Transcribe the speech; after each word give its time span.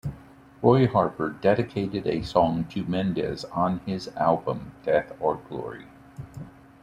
Roy 0.63 0.87
Harper 0.87 1.29
dedicated 1.29 2.07
a 2.07 2.23
song 2.23 2.65
to 2.71 2.83
Mendes 2.85 3.45
on 3.45 3.81
his 3.85 4.07
album 4.17 4.71
"Death 4.83 5.13
or 5.19 5.35
Glory". 5.47 5.85